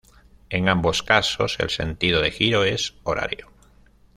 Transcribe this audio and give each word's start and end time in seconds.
En 0.49 0.67
ambos 0.67 1.03
casos, 1.03 1.59
el 1.59 1.69
sentido 1.69 2.21
de 2.21 2.31
giro 2.31 2.63
es 2.63 2.95
horario. 3.03 3.51